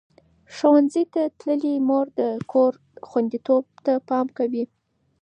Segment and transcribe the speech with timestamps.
[0.55, 1.01] ښوونځې
[1.39, 2.73] تللې مور د کور
[3.07, 4.63] خوندیتوب ته پام کوي.